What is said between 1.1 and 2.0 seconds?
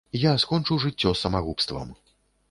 самагубствам.